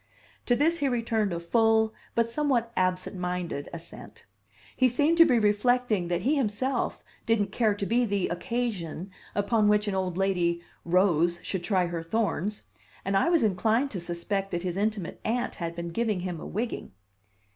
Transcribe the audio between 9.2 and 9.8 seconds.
upon